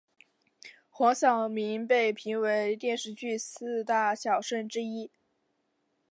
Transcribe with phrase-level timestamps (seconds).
[0.89, 5.11] 黄晓明被评为电视剧四大小生之一。